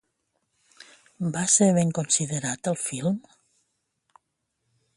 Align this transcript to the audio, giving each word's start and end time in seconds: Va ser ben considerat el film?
Va 1.35 1.43
ser 1.55 1.67
ben 1.75 1.91
considerat 1.99 2.71
el 2.73 2.79
film? 2.85 3.21